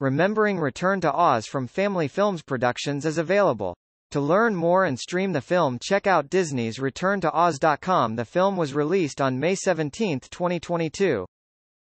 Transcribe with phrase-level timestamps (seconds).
[0.00, 3.74] Remembering Return to Oz from Family Films Productions is available.
[4.12, 8.14] To learn more and stream the film check out Disney's Return to Oz.com.
[8.14, 11.26] The film was released on May 17, 2022.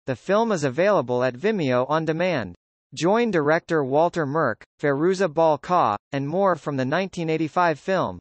[0.07, 2.55] The film is available at Vimeo on demand.
[2.95, 8.19] Join director Walter Murch, Fairuza Balk, and more from the 1985 film.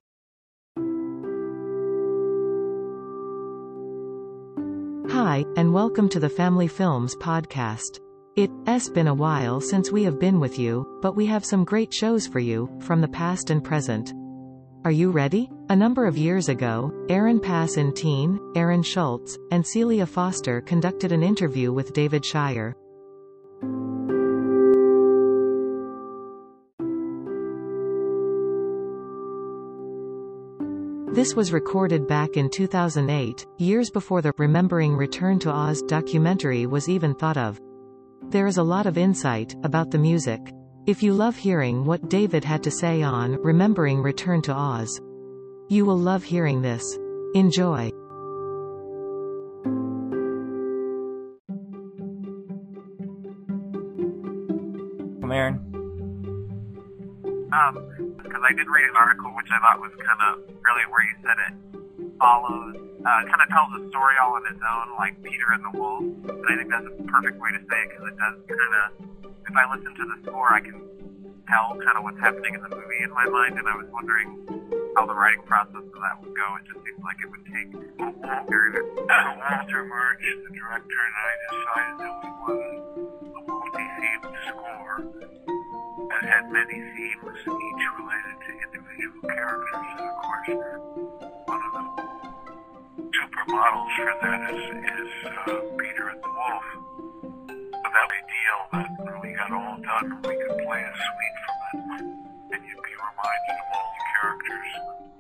[5.12, 8.00] Hi, and welcome to the Family Films podcast.
[8.38, 11.94] It's been a while since we have been with you, but we have some great
[11.94, 14.14] shows for you, from the past and present.
[14.84, 15.50] Are you ready?
[15.70, 21.72] A number of years ago, Aaron Pacentine, Aaron Schultz, and Celia Foster conducted an interview
[21.72, 22.76] with David Shire.
[31.14, 36.90] This was recorded back in 2008, years before the Remembering Return to Oz documentary was
[36.90, 37.62] even thought of.
[38.30, 40.42] There is a lot of insight about the music.
[40.88, 45.00] If you love hearing what David had to say on Remembering Return to Oz,
[45.70, 46.98] you will love hearing this.
[47.36, 47.92] Enjoy.
[55.22, 55.56] Come, Aaron.
[57.54, 61.04] Um, because I did read an article which I thought was kind of really where
[61.04, 61.75] you said it
[62.20, 65.74] follows, uh, kind of tells a story all on its own, like Peter and the
[65.78, 66.04] Wolf.
[66.04, 68.86] And I think that's a perfect way to say it because it does kind of,
[69.48, 70.80] if I listen to the score, I can
[71.48, 73.60] tell kind of what's happening in the movie in my mind.
[73.60, 74.42] And I was wondering
[74.96, 76.48] how the writing process of that would go.
[76.58, 78.46] It just seems like it would take a
[79.06, 82.80] of Walter Murch, the director, and I decided that we wanted
[83.26, 84.98] a multi-themed score
[86.10, 89.86] that had many themes, each related to individual characters.
[89.92, 90.50] And of course,
[91.46, 92.05] one of the
[93.16, 96.66] supermodels for that is, is uh, Peter and the Wolf.
[97.72, 101.58] Was a deal that when we got all done, we could play a suite from
[101.64, 102.04] it,
[102.52, 104.70] and you'd be reminded of all the characters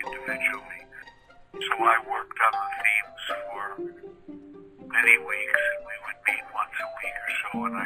[0.03, 0.81] individually.
[1.55, 3.63] So I worked on the themes for
[4.91, 7.84] many weeks, and we would meet once a week or so, and I'd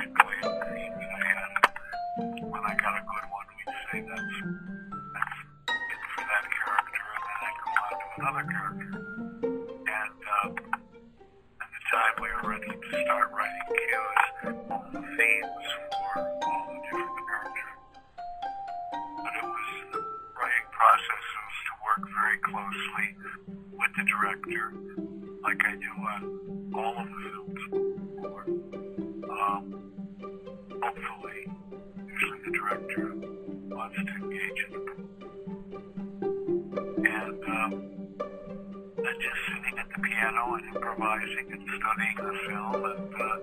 [41.21, 43.35] and and studying the film and uh,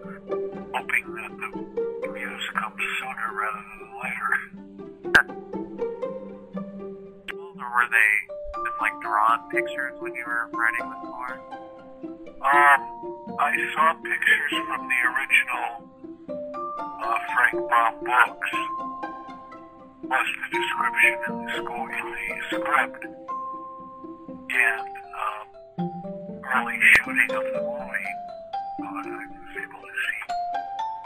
[0.72, 4.32] hoping that the muse comes sooner rather than later.
[7.56, 8.10] Or were they
[8.64, 11.36] just like drawn pictures when you were writing the score?
[12.46, 12.80] Um,
[13.38, 15.68] I saw pictures from the original
[17.02, 18.52] uh, Frank Baum books,
[20.06, 23.02] plus the description in the school in the script,
[24.52, 24.88] and
[25.20, 25.55] um,
[26.54, 28.06] early shooting of the movie.
[28.78, 29.06] Uh, I was
[29.56, 30.20] able to see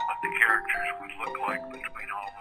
[0.05, 2.40] what the characters would look like between all those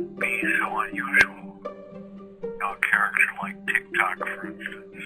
[0.00, 0.18] And
[0.58, 1.60] so unusual.
[2.42, 5.00] You know, a character like Tik-Tok, for instance,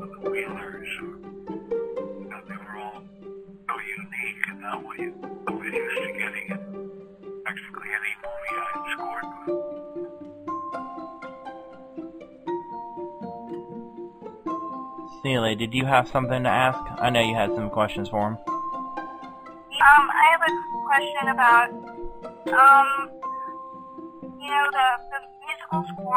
[0.00, 3.00] the Wheelers, you know, they were all
[3.68, 5.14] so unique and not what you
[5.46, 6.58] I was used to getting in
[7.44, 9.66] practically any movie I had scored with.
[15.22, 16.78] Celia, did you have something to ask?
[17.00, 18.38] I know you had some questions for him.
[18.46, 20.50] Um, I have a
[20.86, 21.70] question about,
[22.50, 22.95] um,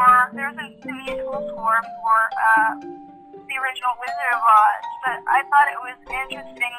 [0.00, 0.30] score.
[0.34, 5.80] There's a musical score for uh, the original Wizard of Oz, but I thought it
[5.84, 6.76] was interesting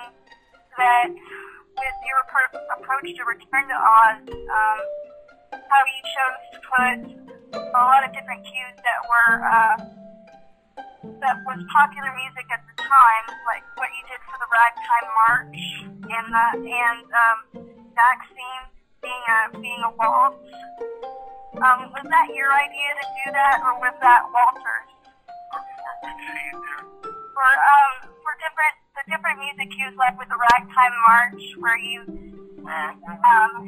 [0.78, 2.20] that with your
[2.78, 4.80] approach to Return to Oz, um,
[5.54, 6.98] how you chose to put
[7.54, 9.78] a lot of different cues that were uh,
[11.20, 15.62] that was popular music at the time, like what you did for the Ragtime March
[16.10, 17.40] and the and um,
[18.34, 18.66] theme
[19.02, 21.11] being a being a waltz.
[21.52, 24.88] Um, was that your idea to do that, or was that Walter's?
[27.12, 32.02] For um for different the different music cues, like with the Ragtime March, where you
[32.64, 33.68] um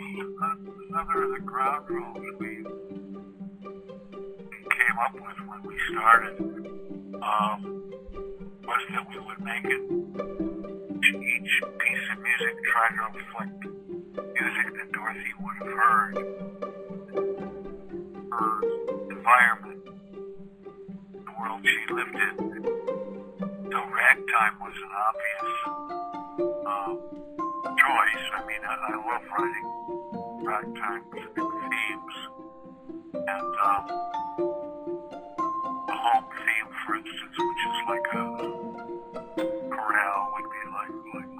[0.90, 2.64] another of the ground rules we
[4.72, 6.40] came up with when we started
[7.22, 7.84] um,
[8.64, 9.82] was that we would make it
[11.04, 13.53] each piece of music try to reflect
[18.40, 18.62] her
[19.12, 19.86] environment,
[21.14, 22.36] the world she lived in.
[23.72, 25.52] So ragtime was an obvious
[26.66, 26.94] um,
[27.78, 28.26] choice.
[28.34, 29.68] I mean, I, I love writing
[30.44, 32.16] ragtime themes,
[33.14, 33.84] and um,
[35.88, 38.26] the home theme, for instance, which is like a
[39.70, 41.32] chorale, would be like like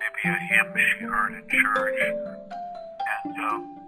[0.00, 2.00] maybe a hymn she heard in church,
[3.24, 3.83] and um,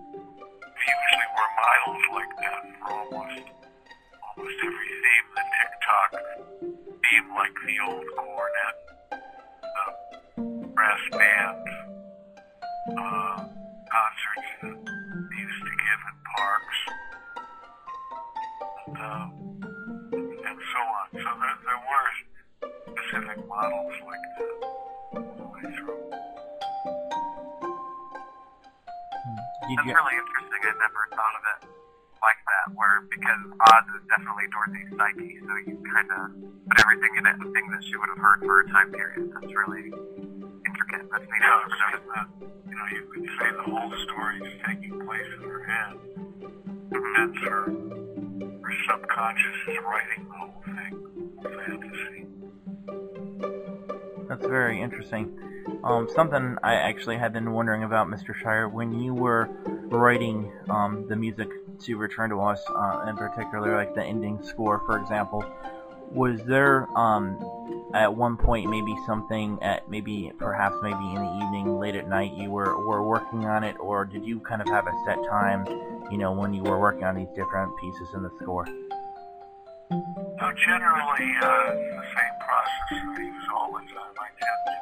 [0.87, 3.47] usually were models like that for almost
[4.23, 5.29] almost every theme.
[5.35, 6.13] The Tik-Tok
[7.03, 8.77] theme, like the old cornet,
[9.77, 9.85] the
[10.75, 11.65] brass band
[12.97, 13.37] uh,
[13.91, 16.79] concerts that they used to give in parks,
[18.87, 19.27] and, uh,
[20.49, 21.07] and so on.
[21.13, 22.09] So there, there were
[22.95, 24.53] specific models like that
[25.17, 26.03] all the way through.
[29.67, 30.36] Did That's you, really interesting.
[32.67, 36.23] That, where because Oz is definitely Dorothy's psyche, so you kind of
[36.67, 39.31] put everything in it and things that she would have heard for a time period.
[39.35, 39.95] That's really
[40.67, 41.07] intricate.
[41.11, 41.43] That's neat.
[41.43, 45.27] Yeah, I've it's never you know, you could say the whole story is taking place
[45.39, 45.97] in her head.
[46.93, 47.63] And her,
[48.63, 50.93] her subconscious is writing the whole thing,
[51.43, 52.27] fantasy.
[54.29, 55.39] That's very interesting.
[55.85, 58.35] Um, something I actually had been wondering about, Mr.
[58.35, 59.49] Shire, when you were
[59.89, 61.49] writing um, the music
[61.81, 65.45] to Return to Oz, uh, in particular, like the ending score, for example,
[66.11, 67.39] was there um,
[67.95, 72.33] at one point maybe something at maybe perhaps maybe in the evening, late at night,
[72.35, 75.67] you were were working on it, or did you kind of have a set time,
[76.11, 78.67] you know, when you were working on these different pieces in the score?
[79.91, 84.15] No, generally, uh, the same process I use all the time.
[84.19, 84.77] I be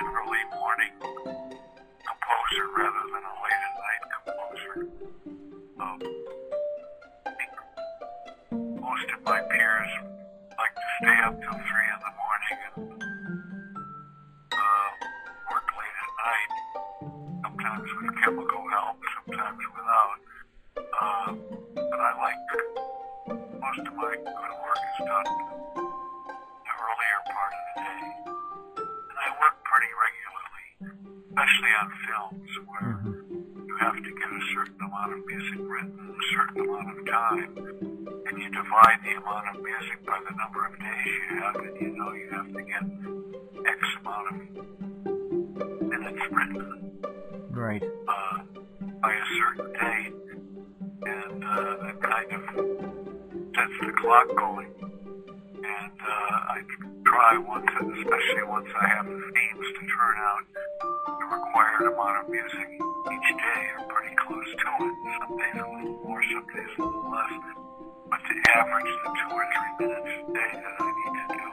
[0.00, 0.92] an early morning
[2.06, 3.95] composer rather than a late at night
[47.76, 47.90] Right.
[48.08, 48.38] uh,
[49.02, 50.14] by a certain date,
[51.04, 52.42] and uh, that kind of
[53.52, 54.72] sets the clock going.
[54.80, 56.62] And uh, I
[57.04, 60.44] try once, especially once I have the themes to turn out
[61.20, 64.94] the required amount of music each day, or pretty close to it.
[65.20, 67.32] Some days a little more, some days a little less.
[68.08, 71.44] But to average the two or three minutes a day that I need to do,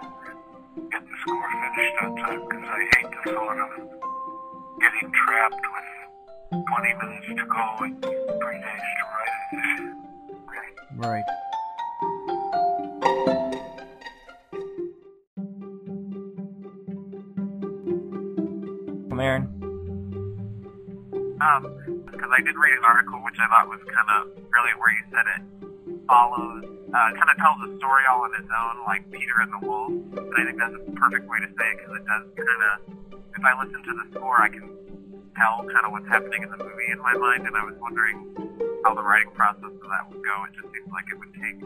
[0.87, 3.71] get the score finished on time, because I hate the thought of
[4.79, 5.83] getting trapped with
[6.61, 9.93] 20 minutes to go and three days to write it.
[10.95, 11.23] Right.
[19.09, 19.49] Come, Aaron.
[21.41, 24.93] Um, because I did read an article which I thought was kind of really where
[24.93, 25.41] you said it
[26.07, 29.65] follows, uh, kind of tells a story all on its own, like Peter and the
[29.65, 29.89] Wolf.
[29.89, 33.17] And I think that's a perfect way to say it because it does kind of,
[33.33, 34.82] if I listen to the score, I can
[35.35, 37.47] tell kind of what's happening in the movie in my mind.
[37.47, 38.33] And I was wondering
[38.83, 40.35] how the writing process of that would go.
[40.47, 41.57] It just seems like it would take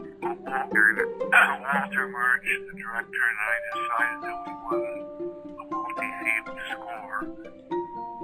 [0.72, 0.94] very,
[1.28, 5.04] Uh, Walter Murch, the director, and I decided that we wanted
[5.44, 7.20] a multi-themed score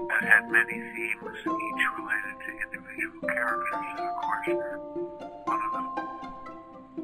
[0.08, 3.84] that had many themes, each related to individual characters.
[3.90, 4.48] And of course,
[5.44, 5.82] one of the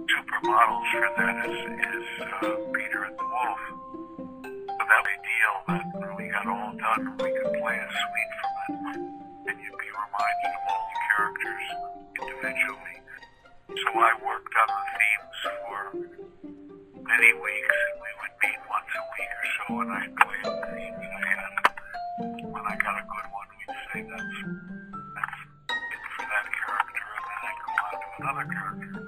[0.09, 3.61] supermodels for that is, is uh, Peter and the Wolf.
[4.49, 7.29] So that ideal that when we got all done, we
[7.70, 8.98] play a suite from it,
[9.46, 11.64] and you'd be reminded of all the characters
[12.18, 12.98] individually.
[13.70, 15.78] So I worked on the themes for
[16.98, 20.54] many weeks, and we would meet once a week or so, and I'd play the
[20.66, 21.54] themes I had.
[22.42, 24.34] When I got a good one, we'd say that's
[25.14, 25.38] that's
[25.70, 28.98] it for that character, and then I'd go on to another character.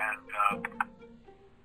[0.00, 0.64] And uh,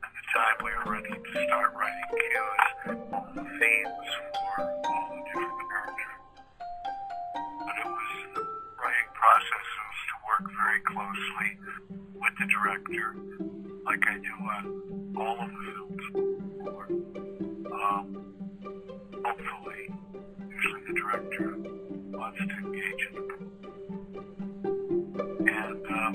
[0.03, 4.11] at the time we were ready to start writing cues, all the themes
[4.51, 5.40] for all the different
[9.21, 11.49] writing process was to work very closely
[12.15, 13.07] with the director,
[13.85, 14.63] like I do on
[15.17, 16.03] all of the films.
[16.67, 16.83] Or,
[17.73, 18.05] um,
[19.23, 19.81] hopefully,
[20.49, 21.49] usually the director
[22.17, 23.21] wants to engage in the
[25.41, 26.13] and um,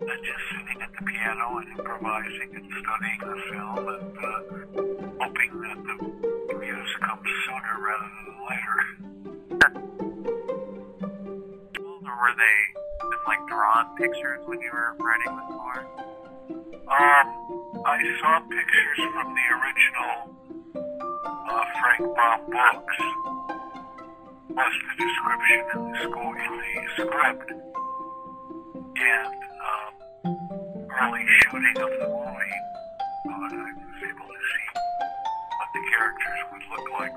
[0.00, 4.61] just sitting at the piano and improvising and studying the film and uh,
[12.42, 15.80] they just like drawn pictures when you were writing the score?
[16.90, 17.26] Um,
[17.86, 20.14] I saw pictures from the original
[20.74, 22.98] uh, Frank Baum books,
[24.54, 27.48] plus the description in the school in the script,
[28.98, 29.92] and um,
[31.00, 32.58] early shooting of the movie.
[33.22, 34.66] Uh, I was able to see
[35.58, 37.14] what the characters would look like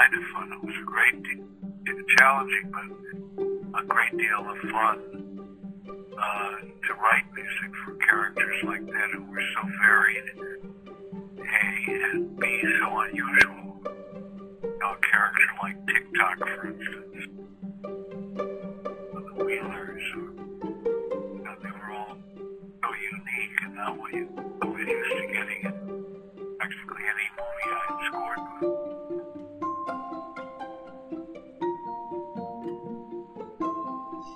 [0.00, 0.52] kind of fun.
[0.52, 4.98] It was a great, de- challenging, but a great deal of fun
[6.18, 10.24] uh, to write music for characters like that who were so varied,
[11.38, 13.82] A, and B, so unusual.
[14.62, 17.26] You know, a character like Tik-Tok, for instance,
[19.12, 20.28] or the Wheelers, or,
[20.64, 22.16] you know, they were all
[22.82, 24.28] so unique and not what you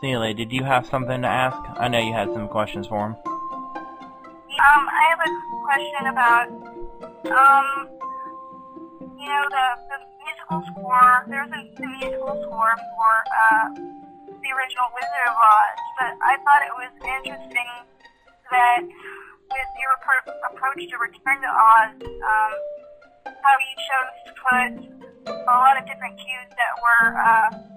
[0.04, 1.56] Celia, did you have something to ask?
[1.80, 3.16] I know you had some questions for him.
[3.24, 5.32] Um, I have a
[5.64, 6.48] question about,
[7.32, 7.88] um,
[9.00, 11.24] you know, the, the musical score.
[11.24, 13.66] There's a the musical score for uh,
[14.28, 17.72] the original Wizard of Oz, but I thought it was interesting
[18.52, 19.92] that with your
[20.52, 22.52] approach to Return to Oz, um,
[23.24, 24.68] how you chose to put
[25.32, 27.73] a lot of different cues that were uh,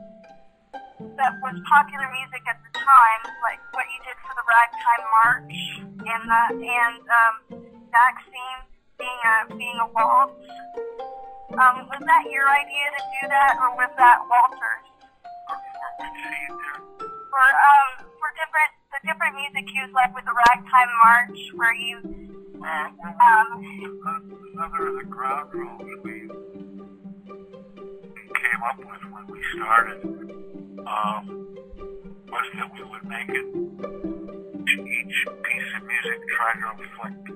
[1.17, 5.57] that was popular music at the time, like what you did for the Ragtime March
[5.81, 7.35] and the and um,
[8.29, 8.61] theme
[9.01, 10.37] being a being a waltz.
[11.57, 14.85] Um, was that your idea to do that, or was that Walter's?
[17.09, 21.97] For um for different the different music cues, like with the Ragtime March, where you
[22.61, 23.49] um
[24.53, 26.29] another of the ground rules we
[28.37, 30.46] came up with when we started
[30.85, 31.47] um,
[32.29, 33.47] was that we would make it
[34.69, 37.29] each piece of music try to reflect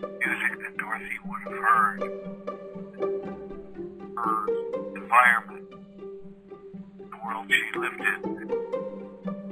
[0.00, 2.00] music that Dorothy would have heard,
[4.16, 4.38] her
[4.96, 5.66] environment,
[6.98, 8.20] the world she lived in.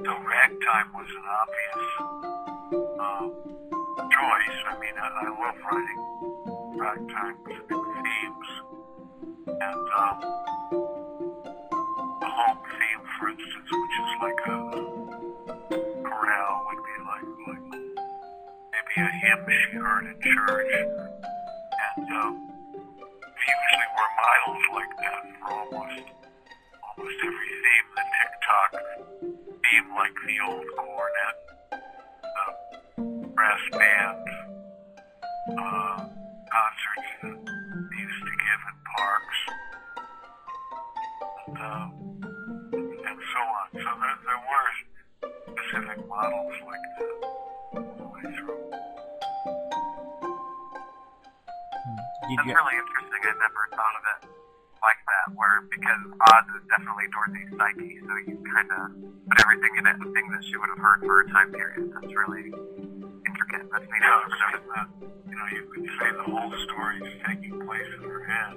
[0.04, 1.84] So ragtime was an obvious
[3.00, 3.26] um,
[4.10, 4.58] choice.
[4.66, 6.00] I mean, I, I love writing
[6.78, 7.36] ragtime
[7.68, 8.50] themes,
[9.46, 10.18] and um,
[13.18, 14.58] for instance, which is like a
[16.04, 17.64] chorale, would be like like
[18.73, 20.73] maybe a hymn she heard in church,
[21.96, 22.35] and um,
[23.46, 26.06] usually were models like that for almost
[26.85, 27.88] almost every theme.
[27.96, 28.73] The Tik-Tok
[29.64, 31.37] theme, like the old cornet,
[32.96, 34.25] the brass band
[35.58, 35.96] uh,
[36.52, 37.45] concerts
[46.16, 47.12] models like that
[47.76, 48.56] all the way through.
[52.25, 53.20] Did That's you, really interesting.
[53.20, 54.20] I never thought of it
[54.80, 58.96] like that, where because Oz is definitely Dorothy's psyche, so you kind of
[59.28, 61.92] put everything in it, the thing that she would have heard for a time period.
[61.92, 63.68] That's really intricate.
[63.68, 64.00] That's neat.
[64.00, 64.88] Yeah, I've it's never noticed just that,
[65.28, 68.56] you know, you could say the whole story is taking place in her head.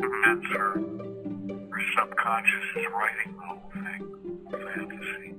[0.00, 0.32] Mm-hmm.
[0.32, 0.80] And her,
[1.76, 4.00] her subconscious is writing the whole thing,
[4.48, 5.36] the whole fantasy.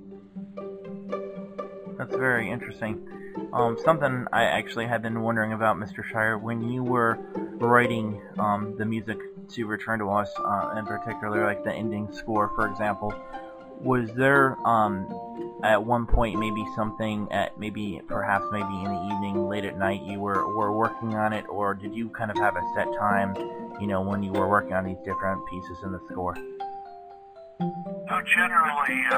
[2.05, 3.07] That's very interesting.
[3.51, 6.03] Um, something I actually had been wondering about, Mr.
[6.03, 7.17] Shire, when you were
[7.57, 9.17] writing um, the music
[9.49, 13.13] to Return to Oz, uh, in particular, like the ending score, for example,
[13.81, 15.07] was there um,
[15.63, 20.01] at one point maybe something at maybe perhaps maybe in the evening, late at night,
[20.03, 23.35] you were were working on it, or did you kind of have a set time,
[23.81, 26.35] you know, when you were working on these different pieces in the score?
[28.25, 29.17] Generally, uh,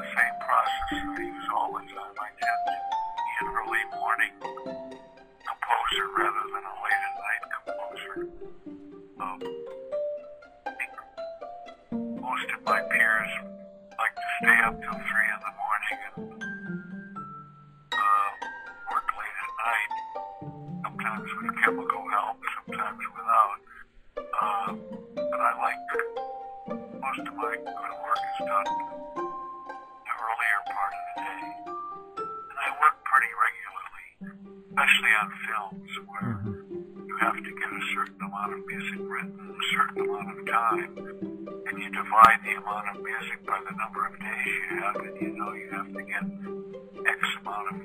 [0.00, 2.14] the same process I use all the time.
[2.18, 4.32] I tend be early morning
[5.44, 6.35] composer rather
[39.50, 40.96] a certain amount of time.
[41.66, 45.20] And you divide the amount of music by the number of days you have, and
[45.20, 46.24] you know you have to get
[47.06, 47.76] X amount of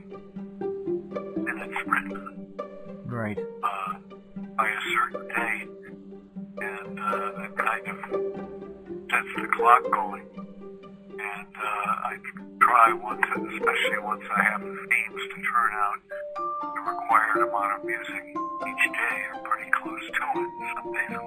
[1.38, 2.54] minutes written
[3.06, 3.38] Right.
[3.38, 3.94] uh,
[4.58, 5.70] by a certain date,
[6.62, 7.98] and uh, that kind of
[9.10, 10.28] sets the clock going.
[11.12, 12.18] And uh, I
[12.62, 16.00] try once, especially once I have the themes to turn out
[16.62, 20.50] the required amount of music each day, or pretty close to it.
[20.72, 21.18] Some days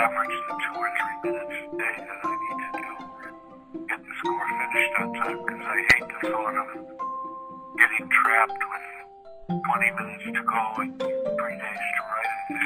[0.00, 2.88] average the two or three minutes a day that I need to do,
[3.86, 6.68] get the score finished on time, because I hate the thought of
[7.76, 10.90] getting trapped with 20 minutes to go and
[11.38, 12.56] three days to write it.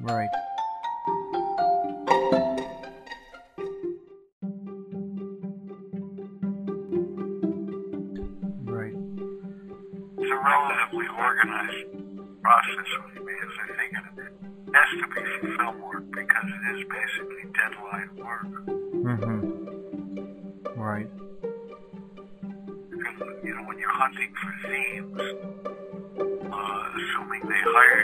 [0.00, 0.32] Right.
[2.32, 2.44] Right.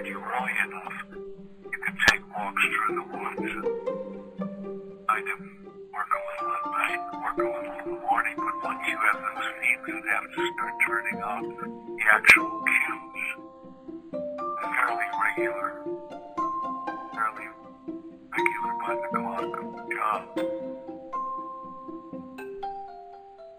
[0.05, 0.97] They hired you early enough,
[1.64, 3.53] you can take walks through the woods.
[4.40, 5.38] And kind of
[5.93, 9.19] work a little at night, work a little in the morning, but once you have
[9.21, 11.67] those themes that have to start turning out the
[12.12, 13.25] actual cues,
[14.62, 15.69] fairly regular,
[17.14, 17.47] fairly
[18.33, 19.51] regular by the clock
[19.93, 20.21] job.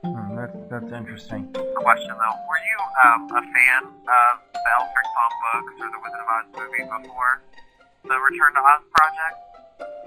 [0.04, 1.42] Hmm, that's that's interesting.
[1.76, 4.86] Question though, were you um, a fan of the L.
[4.94, 7.34] Frank Baum books or the Wizard of Oz movie before
[8.06, 9.38] the Return to Oz project?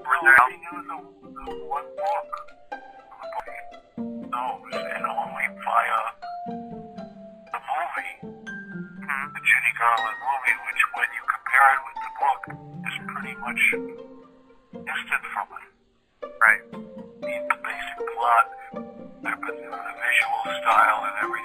[0.06, 2.28] Were No, there I knew the, the one book.
[3.98, 6.00] No, it was in only via
[7.50, 9.26] the movie, Mhm.
[9.34, 12.40] the Judy Garland movie, which when you compare it with the book,
[12.86, 13.62] is pretty much
[14.86, 15.66] distant from it.
[16.38, 16.62] right?
[16.70, 21.37] The, basic plot, the visual style and everything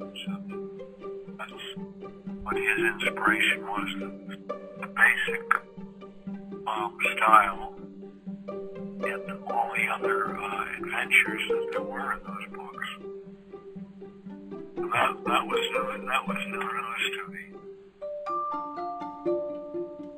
[0.00, 1.52] that's
[2.42, 4.08] what his inspiration was, the,
[4.80, 5.44] the basic
[6.66, 7.74] um, style
[8.48, 12.88] and all the other uh, adventures that there were in those books.
[14.76, 17.42] That, that was new, that was new news to me.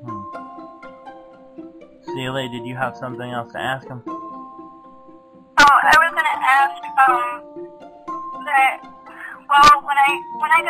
[0.04, 0.24] Hmm.
[2.04, 4.02] Celia, did you have something else to ask him?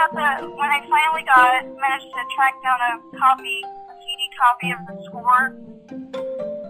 [0.00, 4.68] Got the, when I finally got, managed to track down a copy, a CD copy
[4.72, 5.52] of the score,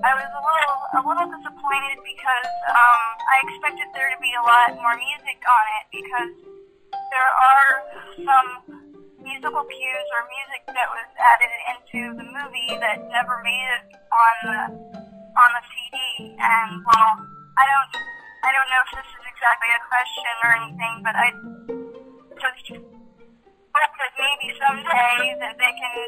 [0.02, 4.42] I was a little, a little disappointed because, um, I expected there to be a
[4.42, 6.32] lot more music on it because
[6.90, 7.70] there are
[8.18, 8.48] some
[9.22, 14.34] musical cues or music that was added into the movie that never made it on
[14.42, 14.60] the,
[15.38, 17.90] on the CD, and, well, I don't,
[18.42, 21.26] I don't know if this is exactly a question or anything, but I
[22.42, 22.99] just
[23.74, 25.98] hope that maybe someday that they can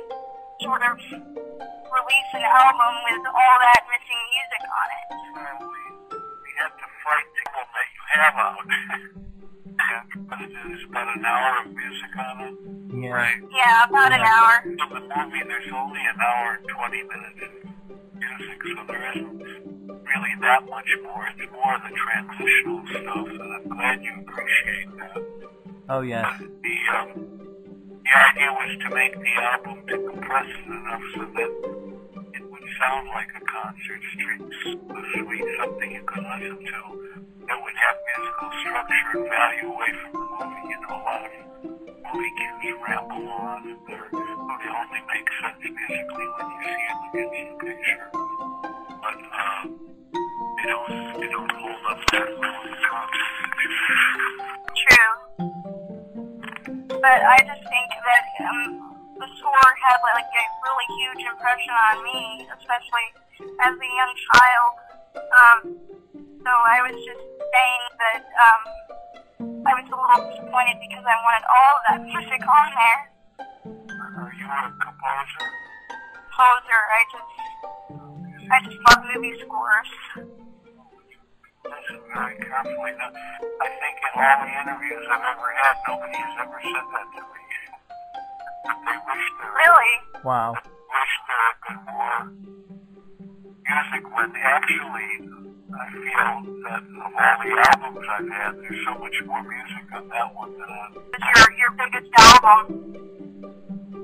[0.63, 5.05] sort of release an album with all that missing music on it.
[5.35, 5.83] Well, we,
[6.17, 8.65] we had to fight to that you have out.
[9.67, 12.55] yeah, but it is about an hour of music on it.
[12.93, 13.31] Yeah.
[13.51, 14.63] Yeah, about an hour.
[14.65, 17.53] In the movie, there's only an hour and 20 minutes of
[18.15, 21.27] music, so there isn't really that much more.
[21.37, 25.43] It's more the transitional stuff, and I'm glad you appreciate that.
[25.89, 26.27] Oh yes.
[26.39, 27.42] The um,
[28.13, 31.51] the idea was to make the album to compress it enough so that
[32.37, 36.81] it would sound like a concert street, a suite, something you could listen to
[37.49, 40.69] that would have musical structure and value away from the movie.
[40.69, 41.33] You know, a lot of
[42.13, 44.22] movie cues ramble on, and they're,
[61.53, 63.07] impression on me, especially
[63.61, 64.73] as a young child.
[65.21, 65.59] Um,
[66.41, 68.61] so I was just saying that um,
[69.69, 73.01] I was a little disappointed because I wanted all of that music on there.
[74.17, 75.45] Are you a composer?
[76.33, 77.33] Poser, I just,
[78.49, 79.93] I just love movie scores.
[81.69, 82.97] listen very carefully.
[82.97, 87.07] Now, I think in all the interviews I've ever had, nobody has ever said that
[87.13, 87.45] to me.
[88.65, 89.93] That they wish there Really?
[90.25, 90.57] Wow.
[90.93, 92.21] Wish there more
[93.65, 95.11] music when actually
[95.73, 96.37] I feel
[96.69, 100.53] that of all the albums I've had, there's so much more music on that one
[100.53, 102.93] than on your your biggest album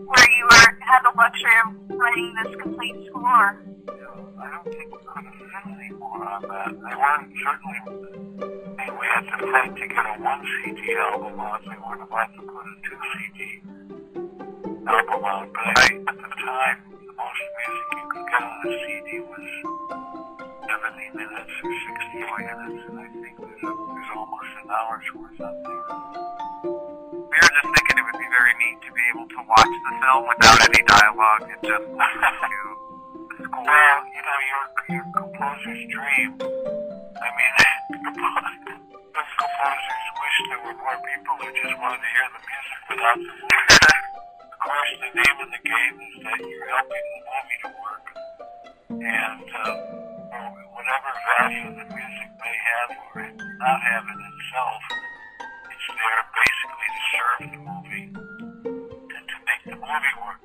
[0.09, 3.61] where you were had the luxury of writing this complete score.
[3.85, 6.73] know, I don't think we could have fit any more on that.
[6.73, 7.79] They weren't certainly.
[7.85, 11.61] I mean, we had to fight to get a one CD album on.
[11.69, 13.61] We weren't allowed to put a two CD
[14.89, 15.53] album on.
[15.53, 19.47] But I, at the time, the most music you could get on a CD was
[20.65, 25.41] 70 minutes or 60 minutes, and I think there's, a, there's almost an hour's worth
[25.45, 25.85] on there.
[27.13, 29.93] We were just thinking it would be very neat to be able to watch the
[30.01, 32.61] film without any dialogue and just listen to
[33.29, 33.65] the score.
[33.69, 36.31] Well, you know, your your composer's dream.
[36.41, 37.53] I mean,
[39.13, 43.19] some composers wish there were more people who just wanted to hear the music without
[43.21, 43.79] the.
[44.59, 48.07] of course, the name of the game is that you're helping the movie to work,
[48.91, 49.71] and uh,
[50.75, 54.83] whatever value the music may have or it not have in itself,
[55.63, 58.07] it's there basically to serve the movie
[59.15, 60.43] and to make the movie work